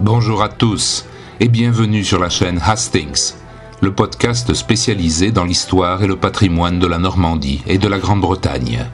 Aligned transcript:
Bonjour 0.00 0.44
à 0.44 0.48
tous 0.48 1.06
et 1.40 1.48
bienvenue 1.48 2.04
sur 2.04 2.20
la 2.20 2.30
chaîne 2.30 2.60
Hastings, 2.64 3.32
le 3.80 3.92
podcast 3.92 4.54
spécialisé 4.54 5.32
dans 5.32 5.42
l'histoire 5.42 6.04
et 6.04 6.06
le 6.06 6.14
patrimoine 6.14 6.78
de 6.78 6.86
la 6.86 6.98
Normandie 6.98 7.62
et 7.66 7.78
de 7.78 7.88
la 7.88 7.98
Grande-Bretagne. 7.98 8.86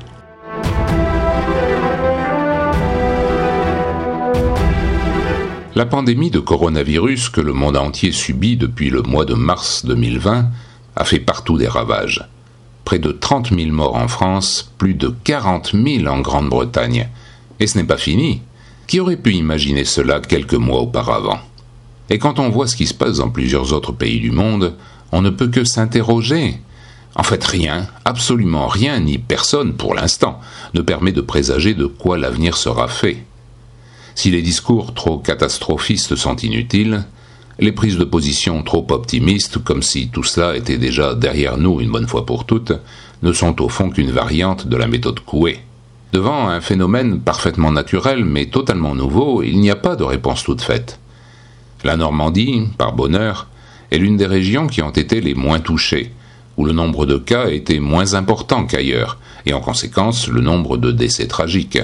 La 5.75 5.85
pandémie 5.85 6.31
de 6.31 6.41
coronavirus 6.41 7.29
que 7.29 7.43
le 7.43 7.53
monde 7.53 7.77
entier 7.77 8.11
subit 8.11 8.57
depuis 8.57 8.89
le 8.89 9.03
mois 9.03 9.27
de 9.27 9.35
mars 9.35 9.85
2020 9.85 10.47
a 10.97 11.05
fait 11.05 11.21
partout 11.21 11.59
des 11.59 11.69
ravages. 11.69 12.27
Près 12.87 12.99
de 12.99 13.13
30 13.13 13.51
000 13.55 13.73
morts 13.73 13.97
en 13.97 14.09
France, 14.09 14.73
plus 14.79 14.95
de 14.95 15.15
40 15.25 15.73
000 15.75 16.07
en 16.07 16.21
Grande-Bretagne. 16.21 17.11
Et 17.61 17.67
ce 17.67 17.77
n'est 17.77 17.85
pas 17.85 17.99
fini. 17.99 18.41
Qui 18.87 19.01
aurait 19.01 19.17
pu 19.17 19.33
imaginer 19.35 19.85
cela 19.85 20.21
quelques 20.21 20.55
mois 20.55 20.81
auparavant? 20.81 21.39
Et 22.11 22.19
quand 22.19 22.39
on 22.39 22.51
voit 22.51 22.67
ce 22.67 22.77
qui 22.77 22.87
se 22.87 22.95
passe 22.95 23.19
dans 23.19 23.31
plusieurs 23.31 23.73
autres 23.73 23.93
pays 23.93 24.21
du 24.21 24.31
monde, 24.31 24.75
on 25.11 25.23
ne 25.23 25.31
peut 25.31 25.49
que 25.49 25.65
s'interroger. 25.65 26.59
En 27.17 27.23
fait, 27.23 27.43
rien, 27.45 27.87
absolument 28.05 28.67
rien, 28.67 29.01
ni 29.01 29.19
personne 29.19 29.75
pour 29.75 29.95
l'instant, 29.95 30.41
ne 30.75 30.83
permet 30.83 31.13
de 31.13 31.21
présager 31.21 31.75
de 31.75 31.87
quoi 31.87 32.19
l'avenir 32.19 32.57
sera 32.57 32.89
fait. 32.89 33.25
Si 34.15 34.31
les 34.31 34.43
discours 34.43 34.95
trop 34.95 35.19
catastrophistes 35.19 36.17
sont 36.17 36.37
inutiles, 36.37 37.05
les 37.59 37.73
prises 37.73 37.99
de 37.99 38.05
position 38.05 38.63
trop 38.63 38.87
optimistes, 38.91 39.59
comme 39.59 39.83
si 39.83 40.09
tout 40.09 40.25
cela 40.25 40.57
était 40.57 40.79
déjà 40.79 41.15
derrière 41.15 41.57
nous 41.57 41.81
une 41.81 41.91
bonne 41.91 42.09
fois 42.09 42.27
pour 42.27 42.45
toutes, 42.45 42.73
ne 43.23 43.33
sont 43.33 43.63
au 43.63 43.69
fond 43.69 43.91
qu'une 43.91 44.11
variante 44.11 44.67
de 44.67 44.77
la 44.77 44.89
méthode 44.89 45.21
Coué. 45.21 45.61
Devant 46.15 46.47
un 46.47 46.61
phénomène 46.61 47.19
parfaitement 47.19 47.73
naturel 47.73 48.25
mais 48.25 48.47
totalement 48.47 48.95
nouveau, 48.95 49.43
il 49.43 49.59
n'y 49.59 49.73
a 49.73 49.75
pas 49.75 49.97
de 49.97 50.05
réponse 50.05 50.45
toute 50.45 50.63
faite. 50.63 51.01
La 51.83 51.97
Normandie, 51.97 52.69
par 52.79 52.93
bonheur, 52.93 53.49
est 53.91 53.99
l'une 53.99 54.17
des 54.17 54.29
régions 54.29 54.69
qui 54.69 54.81
ont 54.81 54.91
été 54.93 55.21
les 55.21 55.35
moins 55.35 55.59
touchées, 55.59 56.13
où 56.57 56.65
le 56.65 56.73
nombre 56.73 57.05
de 57.05 57.19
cas 57.19 57.49
était 57.49 57.81
moins 57.81 58.15
important 58.15 58.65
qu'ailleurs, 58.65 59.19
et 59.45 59.55
en 59.55 59.61
conséquence 59.61 60.29
le 60.29 60.41
nombre 60.41 60.77
de 60.77 60.93
décès 60.93 61.27
tragiques. 61.27 61.83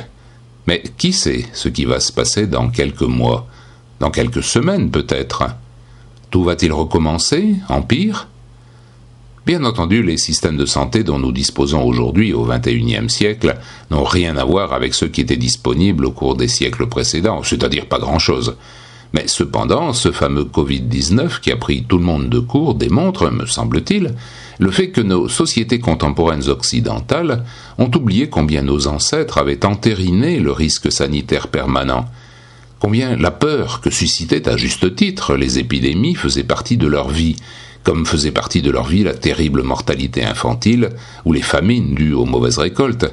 Mais 0.69 0.85
qui 0.97 1.13
sait 1.13 1.47
ce 1.53 1.69
qui 1.69 1.85
va 1.85 1.99
se 1.99 2.13
passer 2.13 2.47
dans 2.47 2.69
quelques 2.69 3.03
mois, 3.03 3.49
dans 3.99 4.13
quelques 4.13 4.45
semaines 4.45 4.93
peut-être? 4.93 5.43
Tout 6.31 6.45
va-t-il 6.45 6.73
recommencer, 6.73 7.57
en 7.69 7.83
pire? 7.83 8.29
Bien 9.47 9.65
entendu, 9.65 10.03
les 10.03 10.19
systèmes 10.19 10.59
de 10.59 10.67
santé 10.67 11.03
dont 11.03 11.19
nous 11.19 11.33
disposons 11.33 11.83
aujourd'hui 11.83 12.35
au 12.35 12.45
XXIe 12.45 13.09
siècle 13.09 13.57
n'ont 13.91 14.05
rien 14.05 14.37
à 14.37 14.45
voir 14.45 14.75
avec 14.75 14.93
ceux 14.93 15.09
qui 15.09 15.23
étaient 15.23 15.37
disponibles 15.37 16.05
au 16.05 16.11
cours 16.11 16.37
des 16.37 16.47
siècles 16.47 16.87
précédents, 16.87 17.43
c'est-à-dire 17.43 17.87
pas 17.87 17.99
grand-chose. 17.99 18.57
Mais 19.13 19.27
cependant, 19.27 19.93
ce 19.93 20.13
fameux 20.13 20.45
Covid-19 20.45 21.41
qui 21.41 21.51
a 21.51 21.57
pris 21.57 21.85
tout 21.85 21.99
le 21.99 22.05
monde 22.05 22.29
de 22.29 22.39
court 22.39 22.75
démontre, 22.75 23.31
me 23.31 23.47
semble-t-il, 23.47 24.15
le 24.59 24.71
fait 24.71 24.91
que 24.91 25.01
nos 25.01 25.27
sociétés 25.27 25.81
contemporaines 25.81 26.49
occidentales 26.49 27.45
ont 27.79 27.91
oublié 27.97 28.29
combien 28.29 28.63
nos 28.63 28.87
ancêtres 28.87 29.39
avaient 29.39 29.65
entériné 29.65 30.39
le 30.39 30.53
risque 30.53 30.93
sanitaire 30.93 31.49
permanent, 31.49 32.05
combien 32.81 33.17
la 33.17 33.31
peur 33.31 33.81
que 33.81 33.91
suscitaient 33.91 34.49
à 34.49 34.57
juste 34.57 34.97
titre 34.97 35.37
les 35.37 35.61
épidémies 35.61 36.17
faisait 36.17 36.43
partie 36.43 36.77
de 36.77 36.89
leur 36.89 37.11
vie, 37.11 37.37
comme 37.85 38.07
faisait 38.07 38.33
partie 38.33 38.63
de 38.63 38.71
leur 38.71 38.89
vie 38.89 39.05
la 39.05 39.15
terrible 39.15 39.63
mortalité 39.63 40.25
infantile 40.25 40.91
ou 41.25 41.33
les 41.33 41.43
famines 41.43 41.95
dues 41.95 42.15
aux 42.15 42.25
mauvaises 42.25 42.59
récoltes. 42.59 43.07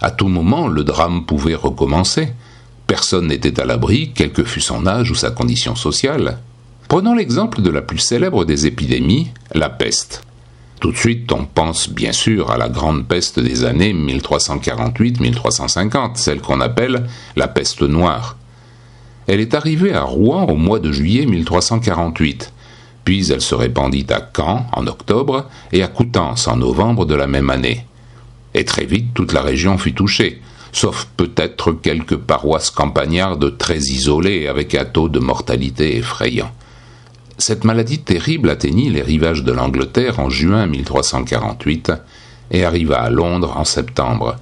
À 0.00 0.10
tout 0.10 0.28
moment, 0.28 0.68
le 0.68 0.84
drame 0.84 1.24
pouvait 1.24 1.54
recommencer. 1.54 2.28
Personne 2.86 3.28
n'était 3.28 3.58
à 3.60 3.64
l'abri, 3.64 4.12
quel 4.14 4.32
que 4.32 4.44
fût 4.44 4.60
son 4.60 4.86
âge 4.86 5.10
ou 5.10 5.14
sa 5.14 5.30
condition 5.30 5.74
sociale. 5.76 6.36
Prenons 6.88 7.14
l'exemple 7.14 7.62
de 7.62 7.70
la 7.70 7.80
plus 7.80 7.98
célèbre 7.98 8.44
des 8.44 8.66
épidémies, 8.66 9.30
la 9.54 9.70
peste. 9.70 10.24
Tout 10.80 10.90
de 10.90 10.96
suite, 10.96 11.30
on 11.30 11.44
pense 11.44 11.88
bien 11.88 12.10
sûr 12.10 12.50
à 12.50 12.58
la 12.58 12.68
grande 12.68 13.06
peste 13.06 13.38
des 13.38 13.64
années 13.64 13.94
1348-1350, 13.94 16.16
celle 16.16 16.40
qu'on 16.40 16.60
appelle 16.60 17.06
la 17.36 17.46
peste 17.46 17.82
noire. 17.82 18.36
Elle 19.26 19.40
est 19.40 19.54
arrivée 19.54 19.92
à 19.92 20.02
Rouen 20.02 20.44
au 20.44 20.56
mois 20.56 20.80
de 20.80 20.90
juillet 20.90 21.26
1348, 21.26 22.52
puis 23.04 23.30
elle 23.30 23.40
se 23.40 23.54
répandit 23.54 24.06
à 24.10 24.20
Caen 24.36 24.66
en 24.72 24.86
octobre 24.86 25.48
et 25.72 25.82
à 25.82 25.88
Coutances 25.88 26.48
en 26.48 26.56
novembre 26.56 27.06
de 27.06 27.14
la 27.14 27.26
même 27.26 27.50
année. 27.50 27.86
Et 28.54 28.64
très 28.64 28.84
vite 28.84 29.14
toute 29.14 29.32
la 29.32 29.42
région 29.42 29.78
fut 29.78 29.94
touchée, 29.94 30.40
sauf 30.72 31.08
peut-être 31.16 31.72
quelques 31.72 32.16
paroisses 32.16 32.70
campagnardes 32.70 33.56
très 33.58 33.78
isolées 33.78 34.48
avec 34.48 34.74
un 34.74 34.84
taux 34.84 35.08
de 35.08 35.18
mortalité 35.18 35.96
effrayant. 35.96 36.50
Cette 37.38 37.64
maladie 37.64 37.98
terrible 37.98 38.50
atteignit 38.50 38.90
les 38.90 39.02
rivages 39.02 39.42
de 39.42 39.52
l'Angleterre 39.52 40.20
en 40.20 40.30
juin 40.30 40.66
1348 40.66 41.92
et 42.50 42.64
arriva 42.64 43.00
à 43.00 43.10
Londres 43.10 43.54
en 43.56 43.64
septembre. 43.64 44.36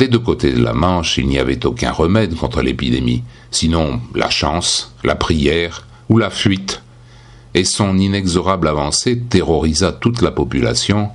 Des 0.00 0.08
deux 0.08 0.18
côtés 0.18 0.52
de 0.52 0.62
la 0.62 0.72
Manche, 0.72 1.18
il 1.18 1.26
n'y 1.26 1.38
avait 1.38 1.66
aucun 1.66 1.92
remède 1.92 2.34
contre 2.34 2.62
l'épidémie, 2.62 3.22
sinon 3.50 4.00
la 4.14 4.30
chance, 4.30 4.94
la 5.04 5.14
prière 5.14 5.86
ou 6.08 6.16
la 6.16 6.30
fuite 6.30 6.80
et 7.52 7.64
son 7.64 7.98
inexorable 7.98 8.68
avancée 8.68 9.18
terrorisa 9.18 9.92
toute 9.92 10.22
la 10.22 10.30
population 10.30 11.10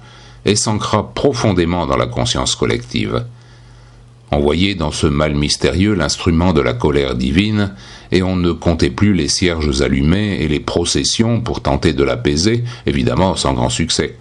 et 0.45 0.55
s'ancra 0.55 1.15
profondément 1.15 1.87
dans 1.87 1.97
la 1.97 2.05
conscience 2.05 2.53
collective. 2.53 3.25
On 4.31 4.39
voyait 4.39 4.75
dans 4.75 4.91
ce 4.91 5.07
mal 5.07 5.33
mystérieux 5.33 5.95
l'instrument 5.95 6.53
de 6.53 6.61
la 6.61 6.73
colère 6.73 7.15
divine, 7.15 7.73
et 8.11 8.21
on 8.21 8.35
ne 8.35 8.51
comptait 8.51 8.91
plus 8.91 9.15
les 9.15 9.29
cierges 9.29 9.81
allumés 9.81 10.37
et 10.41 10.47
les 10.47 10.59
processions 10.59 11.41
pour 11.41 11.61
tenter 11.61 11.93
de 11.93 12.03
l'apaiser, 12.03 12.63
évidemment 12.85 13.35
sans 13.35 13.53
grand 13.53 13.69
succès. 13.69 14.19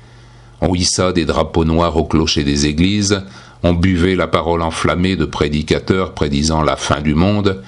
On 0.62 0.74
hissa 0.74 1.12
des 1.12 1.26
drapeaux 1.26 1.66
noirs 1.66 1.98
au 1.98 2.04
clocher 2.04 2.44
des 2.44 2.64
églises, 2.64 3.22
on 3.64 3.72
buvait 3.72 4.14
la 4.14 4.28
parole 4.28 4.62
enflammée 4.62 5.16
de 5.16 5.24
prédicateurs 5.24 6.12
prédisant 6.12 6.62
la 6.62 6.76
fin 6.76 7.00
du 7.00 7.14
monde, 7.14 7.62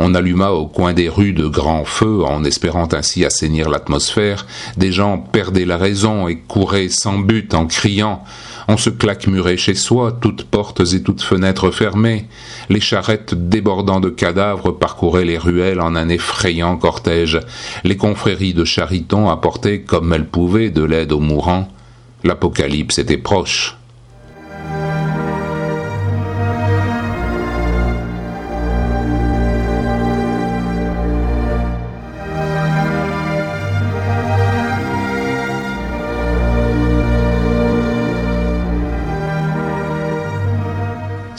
on 0.00 0.14
alluma 0.14 0.52
au 0.52 0.66
coin 0.66 0.92
des 0.92 1.08
rues 1.08 1.32
de 1.32 1.48
grands 1.48 1.84
feux 1.84 2.22
en 2.22 2.44
espérant 2.44 2.86
ainsi 2.92 3.24
assainir 3.24 3.68
l'atmosphère. 3.68 4.46
Des 4.76 4.92
gens 4.92 5.18
perdaient 5.18 5.64
la 5.64 5.76
raison 5.76 6.28
et 6.28 6.36
couraient 6.36 6.88
sans 6.88 7.18
but 7.18 7.52
en 7.52 7.66
criant. 7.66 8.22
On 8.68 8.76
se 8.76 8.90
claquemurait 8.90 9.56
chez 9.56 9.74
soi, 9.74 10.16
toutes 10.20 10.44
portes 10.44 10.82
et 10.92 11.02
toutes 11.02 11.22
fenêtres 11.22 11.72
fermées. 11.72 12.28
Les 12.68 12.80
charrettes 12.80 13.34
débordant 13.34 13.98
de 13.98 14.08
cadavres 14.08 14.70
parcouraient 14.70 15.24
les 15.24 15.38
ruelles 15.38 15.80
en 15.80 15.96
un 15.96 16.08
effrayant 16.08 16.76
cortège. 16.76 17.40
Les 17.82 17.96
confréries 17.96 18.54
de 18.54 18.64
Chariton 18.64 19.28
apportaient, 19.28 19.80
comme 19.80 20.12
elles 20.12 20.28
pouvaient, 20.28 20.70
de 20.70 20.84
l'aide 20.84 21.10
aux 21.10 21.18
mourants. 21.18 21.68
L'apocalypse 22.22 22.98
était 22.98 23.16
proche. 23.16 23.77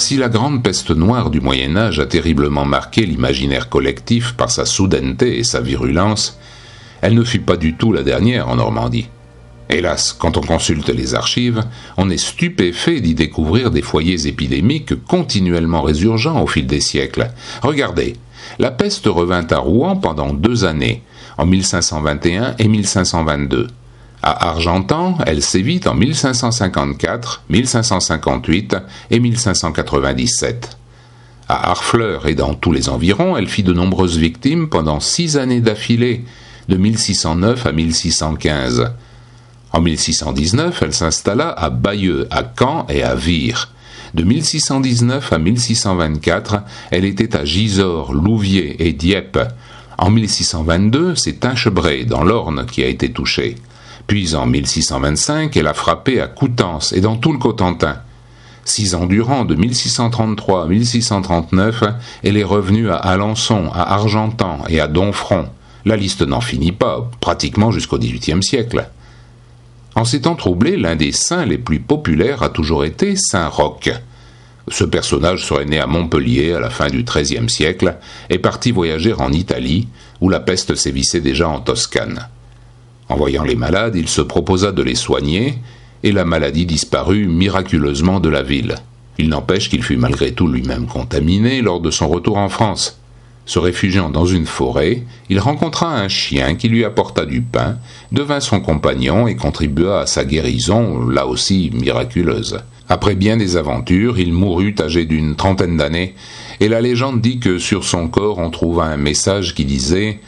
Si 0.09 0.17
la 0.17 0.27
grande 0.27 0.63
peste 0.63 0.89
noire 0.89 1.29
du 1.29 1.39
Moyen 1.39 1.77
Âge 1.77 1.99
a 1.99 2.07
terriblement 2.07 2.65
marqué 2.65 3.05
l'imaginaire 3.05 3.69
collectif 3.69 4.33
par 4.33 4.49
sa 4.49 4.65
soudaineté 4.65 5.37
et 5.37 5.43
sa 5.43 5.61
virulence, 5.61 6.39
elle 7.01 7.13
ne 7.13 7.23
fut 7.23 7.41
pas 7.41 7.57
du 7.57 7.75
tout 7.75 7.93
la 7.93 8.01
dernière 8.01 8.49
en 8.49 8.55
Normandie. 8.55 9.07
Hélas, 9.69 10.15
quand 10.17 10.35
on 10.35 10.41
consulte 10.41 10.89
les 10.89 11.13
archives, 11.13 11.61
on 11.95 12.09
est 12.09 12.17
stupéfait 12.17 13.01
d'y 13.01 13.13
découvrir 13.13 13.69
des 13.69 13.83
foyers 13.83 14.25
épidémiques 14.25 14.95
continuellement 15.05 15.83
résurgents 15.83 16.41
au 16.41 16.47
fil 16.47 16.65
des 16.65 16.81
siècles. 16.81 17.29
Regardez, 17.62 18.15
la 18.57 18.71
peste 18.71 19.05
revint 19.05 19.45
à 19.51 19.59
Rouen 19.59 19.95
pendant 19.95 20.33
deux 20.33 20.65
années, 20.65 21.03
en 21.38 21.45
1521 21.45 22.55
et 22.57 22.67
1522. 22.67 23.67
À 24.21 24.50
Argentan, 24.50 25.18
elle 25.25 25.42
sévit 25.42 25.80
en 25.86 25.94
1554, 25.94 27.44
1558 27.50 28.75
et 29.12 29.19
1597. 29.19 30.77
À 31.48 31.71
Harfleur 31.71 32.27
et 32.27 32.36
dans 32.36 32.54
tous 32.54 32.74
les 32.74 32.89
environs, 32.89 33.38
elle 33.38 33.48
fit 33.48 33.63
de 33.63 33.74
nombreuses 33.74 34.18
victimes 34.18 34.68
pendant 34.68 35.00
six 35.00 35.38
années 35.38 35.62
d'affilée, 35.62 36.25
de 36.68 36.75
1609 36.75 37.66
à 37.66 37.71
1615. 37.71 38.92
En 39.71 39.81
1619, 39.81 40.81
elle 40.81 40.94
s'installa 40.94 41.50
à 41.50 41.69
Bayeux, 41.69 42.27
à 42.30 42.44
Caen 42.44 42.86
et 42.89 43.04
à 43.04 43.15
Vire. 43.15 43.72
De 44.13 44.24
1619 44.24 45.31
à 45.31 45.38
1624, 45.38 46.57
elle 46.92 47.06
était 47.06 47.36
à 47.38 47.45
Gisors, 47.45 48.13
Louviers 48.13 48.88
et 48.88 48.92
Dieppe. 48.92 49.39
En 49.98 50.10
1622, 50.10 51.15
c'est 51.15 51.39
Tinchebray, 51.39 52.06
dans 52.06 52.24
l'Orne, 52.24 52.65
qui 52.65 52.83
a 52.83 52.88
été 52.88 53.12
touchée. 53.12 53.56
Puis 54.09 54.33
en 54.33 54.47
1625, 54.47 55.56
elle 55.56 55.67
a 55.67 55.75
frappé 55.75 56.19
à 56.19 56.25
Coutances 56.25 56.94
et 56.94 57.00
dans 57.00 57.15
tout 57.15 57.31
le 57.31 57.38
Cotentin. 57.38 57.97
Six 58.65 58.95
ans 58.95 59.06
durant, 59.06 59.45
de 59.45 59.53
1633 59.53 60.63
à 60.63 60.65
1639, 60.65 61.83
elle 62.23 62.35
est 62.35 62.44
revenue 62.44 62.89
à 62.89 62.95
Alençon, 62.95 63.69
à 63.71 63.94
Argentan 63.94 64.63
et 64.67 64.79
à 64.79 64.88
Donfront. 64.88 65.50
La 65.85 65.95
liste 65.95 66.23
n'en 66.23 66.41
finit 66.41 66.71
pas, 66.71 67.07
pratiquement 67.19 67.69
jusqu'au 67.69 68.00
XVIIIe 68.00 68.41
siècle. 68.41 68.89
En 69.94 70.06
ces 70.06 70.21
temps 70.21 70.35
troublés, 70.35 70.75
l'un 70.75 70.95
des 70.95 71.12
saints 71.12 71.45
les 71.45 71.59
plus 71.59 71.79
populaires 71.79 72.41
a 72.41 72.50
toujours 72.50 72.85
été 72.85 73.15
Saint 73.15 73.47
Roch. 73.47 73.91
Ce 74.69 74.85
personnage 74.85 75.45
serait 75.45 75.65
né 75.65 75.79
à 75.79 75.85
Montpellier 75.85 76.53
à 76.53 76.59
la 76.59 76.71
fin 76.71 76.88
du 76.88 77.03
XIIIe 77.03 77.47
siècle 77.47 77.95
et 78.31 78.39
parti 78.39 78.71
voyager 78.71 79.13
en 79.13 79.31
Italie, 79.31 79.88
où 80.19 80.29
la 80.29 80.39
peste 80.39 80.73
sévissait 80.73 81.21
déjà 81.21 81.47
en 81.47 81.59
Toscane. 81.59 82.27
En 83.09 83.17
voyant 83.17 83.44
les 83.44 83.56
malades, 83.56 83.95
il 83.95 84.07
se 84.07 84.21
proposa 84.21 84.71
de 84.71 84.83
les 84.83 84.95
soigner, 84.95 85.56
et 86.03 86.11
la 86.11 86.25
maladie 86.25 86.65
disparut 86.65 87.27
miraculeusement 87.27 88.19
de 88.19 88.29
la 88.29 88.44
ville. 88.44 88.75
Il 89.17 89.29
n'empêche 89.29 89.69
qu'il 89.69 89.83
fut 89.83 89.97
malgré 89.97 90.31
tout 90.31 90.47
lui-même 90.47 90.85
contaminé 90.85 91.61
lors 91.61 91.81
de 91.81 91.91
son 91.91 92.07
retour 92.07 92.38
en 92.38 92.50
France. 92.50 93.00
Se 93.45 93.57
réfugiant 93.57 94.11
dans 94.11 94.27
une 94.27 94.45
forêt, 94.45 95.03
il 95.29 95.39
rencontra 95.39 96.00
un 96.00 96.07
chien 96.07 96.53
qui 96.53 96.69
lui 96.69 96.85
apporta 96.85 97.25
du 97.25 97.41
pain, 97.41 97.79
devint 98.11 98.39
son 98.39 98.61
compagnon 98.61 99.27
et 99.27 99.35
contribua 99.35 100.01
à 100.01 100.05
sa 100.05 100.23
guérison, 100.23 101.07
là 101.07 101.25
aussi 101.25 101.71
miraculeuse. 101.73 102.59
Après 102.88 103.15
bien 103.15 103.38
des 103.38 103.57
aventures, 103.57 104.19
il 104.19 104.33
mourut 104.33 104.75
âgé 104.79 105.05
d'une 105.05 105.35
trentaine 105.35 105.77
d'années, 105.77 106.13
et 106.59 106.67
la 106.67 106.79
légende 106.79 107.21
dit 107.21 107.39
que 107.39 107.57
sur 107.57 107.85
son 107.85 108.07
corps 108.07 108.38
on 108.38 108.51
trouva 108.51 108.85
un 108.85 108.97
message 108.97 109.55
qui 109.55 109.65
disait 109.65 110.19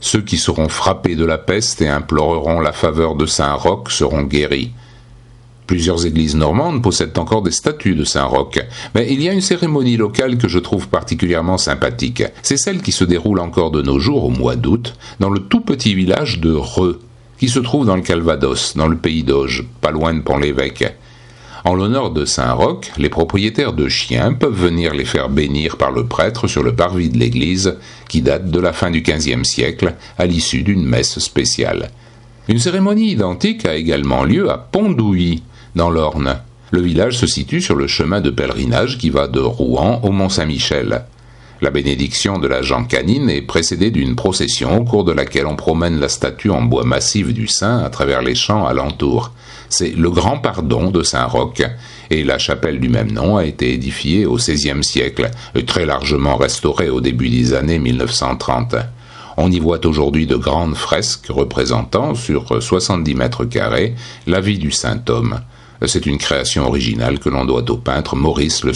Ceux 0.00 0.22
qui 0.22 0.38
seront 0.38 0.68
frappés 0.68 1.14
de 1.14 1.26
la 1.26 1.38
peste 1.38 1.82
et 1.82 1.88
imploreront 1.88 2.60
la 2.60 2.72
faveur 2.72 3.14
de 3.14 3.26
Saint 3.26 3.52
Roch 3.52 3.90
seront 3.90 4.22
guéris. 4.22 4.72
Plusieurs 5.66 6.04
églises 6.04 6.34
normandes 6.34 6.82
possèdent 6.82 7.16
encore 7.18 7.42
des 7.42 7.52
statues 7.52 7.94
de 7.94 8.02
Saint 8.02 8.24
Roch, 8.24 8.58
mais 8.94 9.06
il 9.12 9.22
y 9.22 9.28
a 9.28 9.32
une 9.32 9.40
cérémonie 9.40 9.96
locale 9.96 10.36
que 10.36 10.48
je 10.48 10.58
trouve 10.58 10.88
particulièrement 10.88 11.58
sympathique. 11.58 12.24
C'est 12.42 12.56
celle 12.56 12.82
qui 12.82 12.90
se 12.90 13.04
déroule 13.04 13.38
encore 13.38 13.70
de 13.70 13.82
nos 13.82 14.00
jours 14.00 14.24
au 14.24 14.30
mois 14.30 14.56
d'août, 14.56 14.96
dans 15.20 15.30
le 15.30 15.38
tout 15.38 15.60
petit 15.60 15.94
village 15.94 16.40
de 16.40 16.50
Reux, 16.50 17.00
qui 17.38 17.48
se 17.48 17.60
trouve 17.60 17.86
dans 17.86 17.94
le 17.94 18.02
Calvados, 18.02 18.76
dans 18.76 18.88
le 18.88 18.96
pays 18.96 19.22
d'Auge, 19.22 19.64
pas 19.80 19.92
loin 19.92 20.12
de 20.12 20.22
Pont-l'Évêque. 20.22 20.96
En 21.64 21.74
l'honneur 21.74 22.10
de 22.10 22.24
Saint 22.24 22.52
Roch, 22.52 22.90
les 22.96 23.10
propriétaires 23.10 23.74
de 23.74 23.88
chiens 23.88 24.32
peuvent 24.32 24.54
venir 24.54 24.94
les 24.94 25.04
faire 25.04 25.28
bénir 25.28 25.76
par 25.76 25.90
le 25.90 26.06
prêtre 26.06 26.48
sur 26.48 26.62
le 26.62 26.74
parvis 26.74 27.10
de 27.10 27.18
l'église, 27.18 27.76
qui 28.08 28.22
date 28.22 28.50
de 28.50 28.60
la 28.60 28.72
fin 28.72 28.90
du 28.90 29.02
XVe 29.02 29.44
siècle, 29.44 29.94
à 30.18 30.26
l'issue 30.26 30.62
d'une 30.62 30.84
messe 30.84 31.18
spéciale. 31.18 31.90
Une 32.48 32.58
cérémonie 32.58 33.12
identique 33.12 33.66
a 33.66 33.74
également 33.74 34.24
lieu 34.24 34.50
à 34.50 34.58
Pondouilly, 34.58 35.42
dans 35.76 35.90
l'Orne. 35.90 36.40
Le 36.70 36.80
village 36.80 37.18
se 37.18 37.26
situe 37.26 37.60
sur 37.60 37.74
le 37.74 37.86
chemin 37.86 38.20
de 38.20 38.30
pèlerinage 38.30 38.96
qui 38.96 39.10
va 39.10 39.28
de 39.28 39.40
Rouen 39.40 40.00
au 40.02 40.12
Mont-Saint-Michel. 40.12 41.04
La 41.62 41.70
bénédiction 41.70 42.38
de 42.38 42.48
la 42.48 42.62
Canine 42.88 43.28
est 43.28 43.42
précédée 43.42 43.90
d'une 43.90 44.16
procession 44.16 44.78
au 44.78 44.84
cours 44.84 45.04
de 45.04 45.12
laquelle 45.12 45.46
on 45.46 45.56
promène 45.56 46.00
la 46.00 46.08
statue 46.08 46.48
en 46.48 46.62
bois 46.62 46.84
massif 46.84 47.34
du 47.34 47.48
saint 47.48 47.80
à 47.80 47.90
travers 47.90 48.22
les 48.22 48.34
champs 48.34 48.66
alentours. 48.66 49.32
C'est 49.68 49.94
le 49.94 50.08
grand 50.08 50.38
pardon 50.38 50.90
de 50.90 51.02
Saint-Roch, 51.02 51.60
et 52.08 52.24
la 52.24 52.38
chapelle 52.38 52.80
du 52.80 52.88
même 52.88 53.12
nom 53.12 53.36
a 53.36 53.44
été 53.44 53.74
édifiée 53.74 54.24
au 54.24 54.36
XVIe 54.36 54.82
siècle, 54.82 55.30
très 55.66 55.84
largement 55.84 56.36
restaurée 56.36 56.88
au 56.88 57.02
début 57.02 57.28
des 57.28 57.52
années 57.52 57.78
1930. 57.78 58.76
On 59.36 59.52
y 59.52 59.60
voit 59.60 59.84
aujourd'hui 59.84 60.26
de 60.26 60.36
grandes 60.36 60.76
fresques 60.76 61.26
représentant, 61.28 62.14
sur 62.14 62.62
70 62.62 63.14
mètres 63.14 63.44
carrés, 63.44 63.94
la 64.26 64.40
vie 64.40 64.58
du 64.58 64.70
saint 64.70 65.02
homme. 65.10 65.40
C'est 65.84 66.06
une 66.06 66.18
création 66.18 66.66
originale 66.66 67.18
que 67.18 67.28
l'on 67.28 67.44
doit 67.44 67.70
au 67.70 67.76
peintre 67.76 68.16
Maurice 68.16 68.64
Le. 68.64 68.72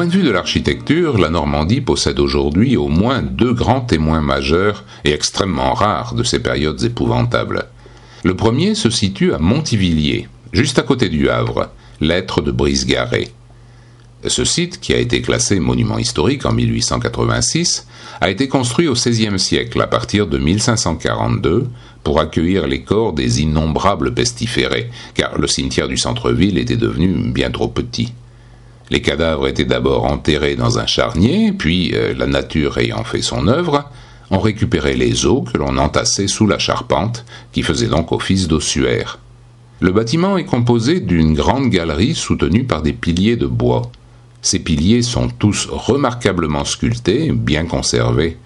Point 0.00 0.06
de 0.06 0.12
vue 0.12 0.22
de 0.22 0.30
l'architecture, 0.30 1.18
la 1.18 1.28
Normandie 1.28 1.82
possède 1.82 2.20
aujourd'hui 2.20 2.74
au 2.78 2.88
moins 2.88 3.20
deux 3.20 3.52
grands 3.52 3.82
témoins 3.82 4.22
majeurs 4.22 4.86
et 5.04 5.12
extrêmement 5.12 5.74
rares 5.74 6.14
de 6.14 6.22
ces 6.22 6.38
périodes 6.38 6.82
épouvantables. 6.82 7.66
Le 8.24 8.34
premier 8.34 8.74
se 8.74 8.88
situe 8.88 9.34
à 9.34 9.38
Montivilliers, 9.38 10.26
juste 10.54 10.78
à 10.78 10.84
côté 10.84 11.10
du 11.10 11.28
Havre, 11.28 11.68
lettre 12.00 12.40
de 12.40 12.50
Brice-Garré. 12.50 13.28
Ce 14.26 14.42
site, 14.46 14.80
qui 14.80 14.94
a 14.94 14.96
été 14.96 15.20
classé 15.20 15.60
monument 15.60 15.98
historique 15.98 16.46
en 16.46 16.52
1886, 16.52 17.86
a 18.22 18.30
été 18.30 18.48
construit 18.48 18.88
au 18.88 18.94
XVIe 18.94 19.38
siècle 19.38 19.82
à 19.82 19.86
partir 19.86 20.26
de 20.26 20.38
1542 20.38 21.68
pour 22.04 22.20
accueillir 22.20 22.66
les 22.66 22.84
corps 22.84 23.12
des 23.12 23.42
innombrables 23.42 24.14
pestiférés, 24.14 24.88
car 25.12 25.38
le 25.38 25.46
cimetière 25.46 25.88
du 25.88 25.98
centre-ville 25.98 26.56
était 26.56 26.78
devenu 26.78 27.08
bien 27.30 27.50
trop 27.50 27.68
petit. 27.68 28.14
Les 28.90 29.02
cadavres 29.02 29.46
étaient 29.46 29.64
d'abord 29.64 30.04
enterrés 30.04 30.56
dans 30.56 30.78
un 30.78 30.86
charnier, 30.86 31.52
puis, 31.52 31.92
euh, 31.94 32.12
la 32.14 32.26
nature 32.26 32.78
ayant 32.78 33.04
fait 33.04 33.22
son 33.22 33.46
œuvre, 33.46 33.88
on 34.30 34.38
récupérait 34.38 34.94
les 34.94 35.26
eaux 35.26 35.42
que 35.42 35.58
l'on 35.58 35.78
entassait 35.78 36.28
sous 36.28 36.46
la 36.46 36.58
charpente, 36.58 37.24
qui 37.52 37.62
faisait 37.62 37.88
donc 37.88 38.12
office 38.12 38.48
d'ossuaire. 38.48 39.18
Le 39.80 39.92
bâtiment 39.92 40.36
est 40.36 40.44
composé 40.44 41.00
d'une 41.00 41.34
grande 41.34 41.70
galerie 41.70 42.14
soutenue 42.14 42.64
par 42.64 42.82
des 42.82 42.92
piliers 42.92 43.36
de 43.36 43.46
bois. 43.46 43.90
Ces 44.42 44.58
piliers 44.58 45.02
sont 45.02 45.28
tous 45.28 45.68
remarquablement 45.70 46.64
sculptés, 46.64 47.32
bien 47.32 47.64
conservés, 47.64 48.38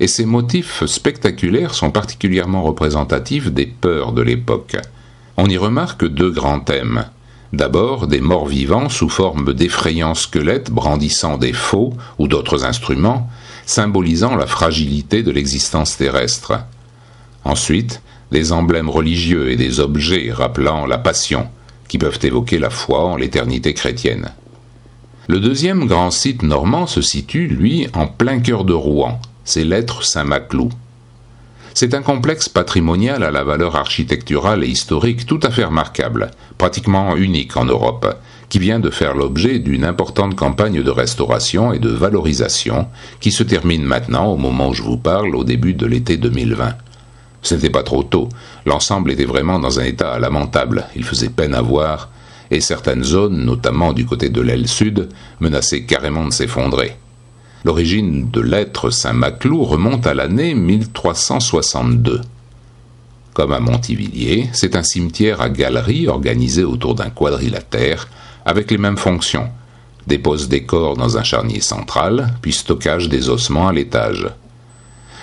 et 0.00 0.06
ces 0.06 0.24
motifs 0.24 0.84
spectaculaires 0.86 1.74
sont 1.74 1.90
particulièrement 1.90 2.62
représentatifs 2.62 3.50
des 3.50 3.66
peurs 3.66 4.12
de 4.12 4.22
l'époque. 4.22 4.76
On 5.36 5.46
y 5.46 5.58
remarque 5.58 6.06
deux 6.06 6.30
grands 6.30 6.60
thèmes. 6.60 7.04
D'abord, 7.52 8.06
des 8.06 8.20
morts 8.20 8.46
vivants 8.46 8.88
sous 8.88 9.08
forme 9.08 9.52
d'effrayants 9.52 10.14
squelettes 10.14 10.70
brandissant 10.70 11.36
des 11.36 11.52
faux 11.52 11.92
ou 12.18 12.28
d'autres 12.28 12.64
instruments, 12.64 13.28
symbolisant 13.66 14.36
la 14.36 14.46
fragilité 14.46 15.22
de 15.22 15.32
l'existence 15.32 15.96
terrestre. 15.96 16.60
Ensuite, 17.44 18.02
des 18.30 18.52
emblèmes 18.52 18.88
religieux 18.88 19.50
et 19.50 19.56
des 19.56 19.80
objets 19.80 20.30
rappelant 20.32 20.86
la 20.86 20.98
passion, 20.98 21.48
qui 21.88 21.98
peuvent 21.98 22.20
évoquer 22.22 22.58
la 22.58 22.70
foi 22.70 23.04
en 23.04 23.16
l'éternité 23.16 23.74
chrétienne. 23.74 24.30
Le 25.26 25.40
deuxième 25.40 25.86
grand 25.86 26.10
site 26.10 26.42
normand 26.42 26.86
se 26.86 27.02
situe, 27.02 27.48
lui, 27.48 27.88
en 27.94 28.06
plein 28.06 28.38
cœur 28.38 28.64
de 28.64 28.72
Rouen, 28.72 29.20
c'est 29.44 29.64
l'être 29.64 30.04
Saint-Maclou. 30.04 30.70
C'est 31.80 31.94
un 31.94 32.02
complexe 32.02 32.50
patrimonial 32.50 33.22
à 33.22 33.30
la 33.30 33.42
valeur 33.42 33.74
architecturale 33.74 34.64
et 34.64 34.68
historique 34.68 35.24
tout 35.24 35.40
à 35.42 35.50
fait 35.50 35.64
remarquable, 35.64 36.30
pratiquement 36.58 37.16
unique 37.16 37.56
en 37.56 37.64
Europe, 37.64 38.18
qui 38.50 38.58
vient 38.58 38.80
de 38.80 38.90
faire 38.90 39.14
l'objet 39.14 39.60
d'une 39.60 39.86
importante 39.86 40.36
campagne 40.36 40.82
de 40.82 40.90
restauration 40.90 41.72
et 41.72 41.78
de 41.78 41.88
valorisation 41.88 42.88
qui 43.18 43.32
se 43.32 43.42
termine 43.42 43.82
maintenant 43.82 44.26
au 44.26 44.36
moment 44.36 44.68
où 44.68 44.74
je 44.74 44.82
vous 44.82 44.98
parle 44.98 45.34
au 45.34 45.42
début 45.42 45.72
de 45.72 45.86
l'été 45.86 46.18
2020. 46.18 46.74
Ce 47.40 47.54
n'était 47.54 47.70
pas 47.70 47.82
trop 47.82 48.02
tôt, 48.02 48.28
l'ensemble 48.66 49.10
était 49.12 49.24
vraiment 49.24 49.58
dans 49.58 49.80
un 49.80 49.84
état 49.84 50.18
lamentable, 50.18 50.84
il 50.96 51.04
faisait 51.04 51.30
peine 51.30 51.54
à 51.54 51.62
voir, 51.62 52.10
et 52.50 52.60
certaines 52.60 53.04
zones, 53.04 53.42
notamment 53.42 53.94
du 53.94 54.04
côté 54.04 54.28
de 54.28 54.42
l'aile 54.42 54.68
sud, 54.68 55.08
menaçaient 55.40 55.84
carrément 55.84 56.26
de 56.26 56.32
s'effondrer. 56.34 56.98
L'origine 57.62 58.30
de 58.30 58.40
l'être 58.40 58.88
Saint-Maclou 58.88 59.64
remonte 59.64 60.06
à 60.06 60.14
l'année 60.14 60.54
1362. 60.54 62.22
Comme 63.34 63.52
à 63.52 63.60
Montivilliers, 63.60 64.48
c'est 64.52 64.76
un 64.76 64.82
cimetière 64.82 65.42
à 65.42 65.50
galeries 65.50 66.08
organisé 66.08 66.64
autour 66.64 66.94
d'un 66.94 67.10
quadrilatère 67.10 68.08
avec 68.46 68.70
les 68.70 68.78
mêmes 68.78 68.96
fonctions. 68.96 69.50
Dépose 70.06 70.48
des 70.48 70.64
corps 70.64 70.96
dans 70.96 71.18
un 71.18 71.22
charnier 71.22 71.60
central, 71.60 72.32
puis 72.40 72.52
stockage 72.52 73.10
des 73.10 73.28
ossements 73.28 73.68
à 73.68 73.72
l'étage. 73.74 74.26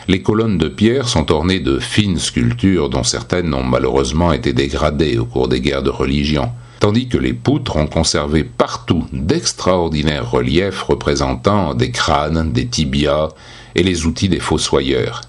Les 0.08 0.22
colonnes 0.22 0.60
de 0.60 0.70
pierre 0.70 1.10
sont 1.10 1.32
ornées 1.32 1.60
de 1.60 1.80
fines 1.80 2.20
sculptures 2.20 2.90
dont 2.90 3.04
certaines 3.04 3.54
ont 3.56 3.64
malheureusement 3.64 4.32
été 4.32 4.54
dégradées 4.54 5.18
au 5.18 5.26
cours 5.26 5.48
des 5.48 5.60
guerres 5.60 5.84
de 5.84 5.90
religion, 5.90 6.52
tandis 6.80 7.08
que 7.08 7.18
les 7.18 7.34
poutres 7.34 7.78
ont 7.78 7.88
conservé 7.88 8.44
partout 8.44 9.06
d'extraordinaires 9.12 10.30
reliefs 10.30 10.84
représentant 10.84 11.74
des 11.74 11.92
crânes, 11.92 12.52
des 12.52 12.68
tibias 12.68 13.30
et 13.76 13.84
les 13.84 14.06
outils 14.06 14.30
des 14.30 14.40
fossoyeurs. 14.40 15.22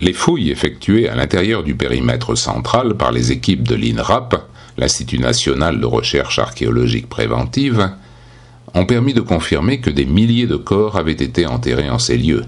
Les 0.00 0.12
fouilles 0.12 0.50
effectuées 0.50 1.08
à 1.08 1.14
l'intérieur 1.14 1.62
du 1.62 1.74
périmètre 1.74 2.34
central 2.34 2.94
par 2.94 3.12
les 3.12 3.32
équipes 3.32 3.66
de 3.66 3.74
l'INRAP 3.74 4.46
l'Institut 4.78 5.18
national 5.18 5.80
de 5.80 5.86
recherche 5.86 6.38
archéologique 6.38 7.08
préventive, 7.08 7.90
ont 8.74 8.84
permis 8.84 9.14
de 9.14 9.20
confirmer 9.20 9.80
que 9.80 9.90
des 9.90 10.04
milliers 10.04 10.46
de 10.46 10.56
corps 10.56 10.96
avaient 10.96 11.12
été 11.12 11.46
enterrés 11.46 11.88
en 11.88 11.98
ces 11.98 12.18
lieux. 12.18 12.44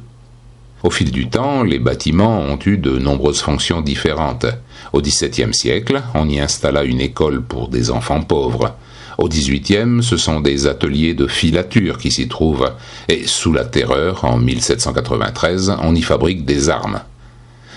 Au 0.84 0.90
fil 0.90 1.10
du 1.10 1.28
temps, 1.28 1.64
les 1.64 1.80
bâtiments 1.80 2.38
ont 2.38 2.58
eu 2.64 2.78
de 2.78 2.98
nombreuses 2.98 3.40
fonctions 3.40 3.80
différentes. 3.80 4.46
Au 4.92 5.02
XVIIe 5.02 5.52
siècle, 5.52 6.02
on 6.14 6.28
y 6.28 6.38
installa 6.38 6.84
une 6.84 7.00
école 7.00 7.42
pour 7.42 7.68
des 7.68 7.90
enfants 7.90 8.22
pauvres. 8.22 8.76
Au 9.18 9.28
XVIIIe, 9.28 10.02
ce 10.02 10.16
sont 10.16 10.38
des 10.38 10.68
ateliers 10.68 11.14
de 11.14 11.26
filature 11.26 11.98
qui 11.98 12.12
s'y 12.12 12.28
trouvent, 12.28 12.70
et 13.08 13.26
sous 13.26 13.52
la 13.52 13.64
Terreur, 13.64 14.24
en 14.24 14.38
1793, 14.38 15.74
on 15.82 15.96
y 15.96 16.02
fabrique 16.02 16.44
des 16.44 16.70
armes. 16.70 17.00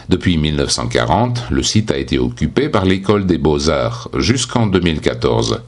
Depuis 0.08 0.38
1940, 0.38 1.46
le 1.50 1.64
site 1.64 1.90
a 1.90 1.98
été 1.98 2.20
occupé 2.20 2.70
par 2.70 2.86
l'école 2.86 3.26
des 3.26 3.40
beaux-arts 3.40 4.10
jusqu'en 4.18 4.68
2014. 4.68 5.62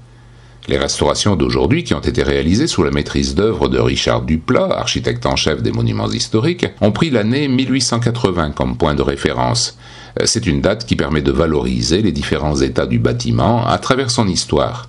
Les 0.69 0.77
restaurations 0.77 1.35
d'aujourd'hui, 1.35 1.83
qui 1.83 1.93
ont 1.93 1.99
été 1.99 2.23
réalisées 2.23 2.67
sous 2.67 2.83
la 2.83 2.91
maîtrise 2.91 3.35
d'œuvre 3.35 3.67
de 3.67 3.79
Richard 3.79 4.21
Duplat, 4.21 4.69
architecte 4.71 5.25
en 5.25 5.35
chef 5.35 5.61
des 5.61 5.73
monuments 5.73 6.09
historiques, 6.09 6.67
ont 6.79 6.93
pris 6.93 7.09
l'année 7.09 7.49
1880 7.49 8.51
comme 8.51 8.77
point 8.77 8.95
de 8.95 9.01
référence. 9.01 9.77
Euh, 10.21 10.23
c'est 10.25 10.47
une 10.47 10.61
date 10.61 10.85
qui 10.85 10.95
permet 10.95 11.21
de 11.21 11.33
valoriser 11.33 12.01
les 12.01 12.13
différents 12.13 12.55
états 12.55 12.85
du 12.85 12.97
bâtiment 12.97 13.67
à 13.67 13.77
travers 13.77 14.09
son 14.09 14.25
histoire. 14.25 14.87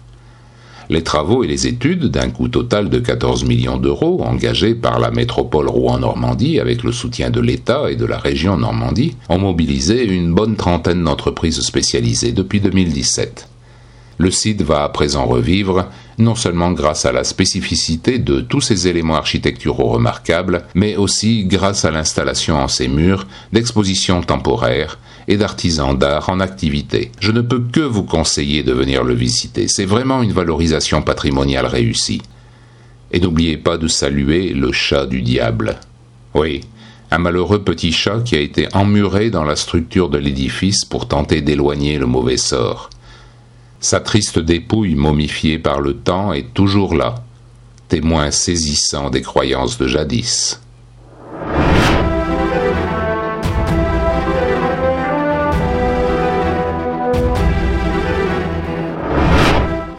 Les 0.90 1.02
travaux 1.02 1.42
et 1.42 1.48
les 1.48 1.66
études, 1.66 2.04
d'un 2.04 2.30
coût 2.30 2.48
total 2.48 2.88
de 2.88 3.00
14 3.00 3.44
millions 3.44 3.78
d'euros, 3.78 4.22
engagés 4.22 4.76
par 4.76 5.00
la 5.00 5.10
métropole 5.10 5.68
Rouen-Normandie 5.68 6.60
avec 6.60 6.84
le 6.84 6.92
soutien 6.92 7.30
de 7.30 7.40
l'État 7.40 7.90
et 7.90 7.96
de 7.96 8.04
la 8.04 8.18
région 8.18 8.56
Normandie, 8.58 9.16
ont 9.28 9.38
mobilisé 9.38 10.04
une 10.04 10.32
bonne 10.34 10.54
trentaine 10.54 11.02
d'entreprises 11.02 11.62
spécialisées 11.62 12.32
depuis 12.32 12.60
2017 12.60 13.48
le 14.18 14.30
site 14.30 14.62
va 14.62 14.84
à 14.84 14.88
présent 14.88 15.26
revivre, 15.26 15.88
non 16.18 16.34
seulement 16.34 16.72
grâce 16.72 17.04
à 17.04 17.12
la 17.12 17.24
spécificité 17.24 18.18
de 18.18 18.40
tous 18.40 18.60
ces 18.60 18.86
éléments 18.88 19.16
architecturaux 19.16 19.88
remarquables, 19.88 20.64
mais 20.74 20.96
aussi 20.96 21.44
grâce 21.44 21.84
à 21.84 21.90
l'installation 21.90 22.56
en 22.56 22.68
ses 22.68 22.88
murs 22.88 23.26
d'expositions 23.52 24.22
temporaires 24.22 24.98
et 25.26 25.36
d'artisans 25.36 25.96
d'art 25.96 26.28
en 26.28 26.40
activité. 26.40 27.10
Je 27.20 27.32
ne 27.32 27.40
peux 27.40 27.60
que 27.60 27.80
vous 27.80 28.04
conseiller 28.04 28.62
de 28.62 28.72
venir 28.72 29.04
le 29.04 29.14
visiter, 29.14 29.68
c'est 29.68 29.86
vraiment 29.86 30.22
une 30.22 30.32
valorisation 30.32 31.02
patrimoniale 31.02 31.66
réussie. 31.66 32.22
Et 33.12 33.20
n'oubliez 33.20 33.56
pas 33.56 33.78
de 33.78 33.88
saluer 33.88 34.52
le 34.52 34.72
chat 34.72 35.06
du 35.06 35.22
diable. 35.22 35.78
Oui, 36.34 36.62
un 37.10 37.18
malheureux 37.18 37.62
petit 37.62 37.92
chat 37.92 38.20
qui 38.24 38.34
a 38.34 38.40
été 38.40 38.66
emmuré 38.74 39.30
dans 39.30 39.44
la 39.44 39.54
structure 39.54 40.08
de 40.08 40.18
l'édifice 40.18 40.84
pour 40.84 41.06
tenter 41.06 41.42
d'éloigner 41.42 41.96
le 41.96 42.06
mauvais 42.06 42.36
sort. 42.36 42.90
Sa 43.84 44.00
triste 44.00 44.38
dépouille 44.38 44.94
momifiée 44.94 45.58
par 45.58 45.82
le 45.82 45.92
temps 45.92 46.32
est 46.32 46.54
toujours 46.54 46.94
là, 46.94 47.16
témoin 47.88 48.30
saisissant 48.30 49.10
des 49.10 49.20
croyances 49.20 49.76
de 49.76 49.86
jadis. 49.86 50.58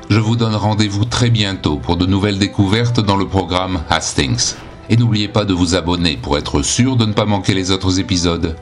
Je 0.09 0.19
vous 0.19 0.35
donne 0.35 0.55
rendez-vous 0.55 1.05
très 1.05 1.29
bientôt 1.29 1.77
pour 1.77 1.95
de 1.95 2.07
nouvelles 2.07 2.39
découvertes 2.39 3.01
dans 3.01 3.17
le 3.17 3.27
programme 3.27 3.83
Hastings. 3.91 4.55
Et 4.89 4.97
n'oubliez 4.97 5.27
pas 5.27 5.45
de 5.45 5.53
vous 5.53 5.75
abonner 5.75 6.17
pour 6.17 6.39
être 6.39 6.63
sûr 6.63 6.95
de 6.95 7.05
ne 7.05 7.13
pas 7.13 7.25
manquer 7.25 7.53
les 7.53 7.69
autres 7.69 7.99
épisodes. 7.99 8.55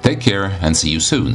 Take 0.00 0.20
care 0.20 0.52
and 0.62 0.72
see 0.72 0.90
you 0.90 1.00
soon. 1.00 1.34